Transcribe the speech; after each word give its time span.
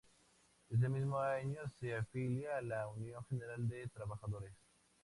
Ese 0.71 0.89
mismo 0.89 1.19
año 1.19 1.59
se 1.79 1.95
afilia 1.95 2.57
a 2.57 2.63
la 2.63 2.87
Unión 2.87 3.23
General 3.25 3.67
de 3.69 3.87
Trabajadores. 3.89 4.53